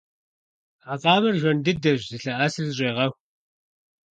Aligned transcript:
А 0.91 0.93
къамэр 1.01 1.35
жан 1.41 1.57
дыдэщ, 1.65 2.01
зылъэӀэсыр 2.09 2.65
зэщӀегъэху. 2.67 3.19